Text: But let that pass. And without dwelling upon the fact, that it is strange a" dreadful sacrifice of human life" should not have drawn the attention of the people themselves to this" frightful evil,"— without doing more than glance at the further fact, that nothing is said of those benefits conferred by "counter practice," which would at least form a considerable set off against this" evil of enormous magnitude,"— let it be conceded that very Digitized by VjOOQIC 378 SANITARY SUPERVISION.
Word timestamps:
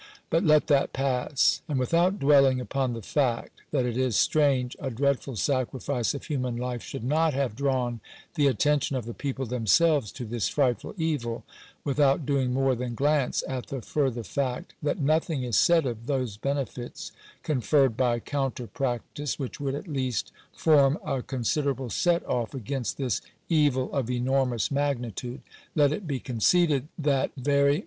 But 0.31 0.43
let 0.43 0.65
that 0.65 0.93
pass. 0.93 1.61
And 1.67 1.77
without 1.77 2.17
dwelling 2.19 2.59
upon 2.59 2.93
the 2.93 3.03
fact, 3.03 3.61
that 3.69 3.85
it 3.85 3.95
is 3.95 4.17
strange 4.17 4.75
a" 4.79 4.89
dreadful 4.89 5.35
sacrifice 5.35 6.15
of 6.15 6.23
human 6.25 6.57
life" 6.57 6.81
should 6.83 7.03
not 7.03 7.35
have 7.35 7.55
drawn 7.55 7.99
the 8.33 8.47
attention 8.47 8.95
of 8.95 9.05
the 9.05 9.13
people 9.13 9.45
themselves 9.45 10.11
to 10.13 10.25
this" 10.25 10.49
frightful 10.49 10.95
evil,"— 10.97 11.43
without 11.85 12.25
doing 12.25 12.51
more 12.51 12.73
than 12.73 12.95
glance 12.95 13.43
at 13.47 13.67
the 13.67 13.79
further 13.83 14.23
fact, 14.23 14.73
that 14.81 14.97
nothing 14.97 15.43
is 15.43 15.55
said 15.55 15.85
of 15.85 16.07
those 16.07 16.35
benefits 16.35 17.11
conferred 17.43 17.95
by 17.95 18.17
"counter 18.19 18.65
practice," 18.65 19.37
which 19.37 19.59
would 19.59 19.75
at 19.75 19.87
least 19.87 20.31
form 20.51 20.97
a 21.05 21.21
considerable 21.21 21.91
set 21.91 22.25
off 22.25 22.55
against 22.55 22.97
this" 22.97 23.21
evil 23.49 23.93
of 23.93 24.09
enormous 24.09 24.71
magnitude,"— 24.71 25.41
let 25.75 25.91
it 25.93 26.07
be 26.07 26.19
conceded 26.19 26.87
that 26.97 27.29
very 27.35 27.35
Digitized 27.35 27.35
by 27.35 27.35
VjOOQIC 27.35 27.35
378 27.35 27.37
SANITARY 27.37 27.63
SUPERVISION. 27.73 27.77